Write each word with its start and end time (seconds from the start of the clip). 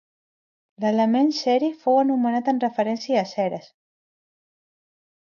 L'element 0.85 1.27
ceri 1.41 1.69
fou 1.83 1.99
anomenat 2.05 2.49
en 2.53 2.63
referència 2.63 3.21
a 3.21 3.27
Ceres. 3.33 3.69